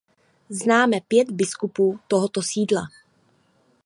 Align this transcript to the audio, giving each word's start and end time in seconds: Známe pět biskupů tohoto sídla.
Známe 0.49 1.01
pět 1.07 1.31
biskupů 1.31 1.99
tohoto 2.07 2.41
sídla. 2.43 2.81